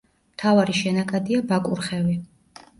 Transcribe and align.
მთავარი 0.37 0.75
შენაკადია 0.79 1.45
ბაკურხევი. 1.53 2.19